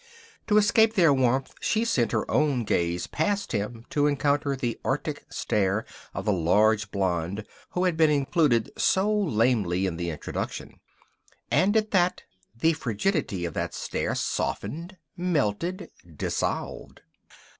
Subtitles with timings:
[0.47, 5.23] To escape their warmth she sent her own gaze past him to encounter the arctic
[5.29, 5.85] stare
[6.15, 10.79] of the large blonde who had been included so lamely in the introduction.
[11.51, 12.23] And at that
[12.57, 17.01] the frigidity of that stare softened, melted, dissolved.